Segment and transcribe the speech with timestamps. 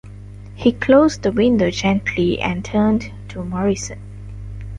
[0.55, 3.99] He closed the window gently and turned to Morrison.